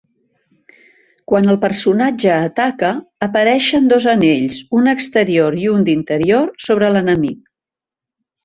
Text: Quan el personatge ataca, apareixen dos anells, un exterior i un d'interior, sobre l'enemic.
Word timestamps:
Quan 1.31 1.49
el 1.53 1.59
personatge 1.65 2.31
ataca, 2.37 2.89
apareixen 3.27 3.91
dos 3.93 4.09
anells, 4.15 4.59
un 4.81 4.93
exterior 4.97 5.61
i 5.67 5.71
un 5.75 5.87
d'interior, 5.91 6.53
sobre 6.71 6.91
l'enemic. 6.97 7.47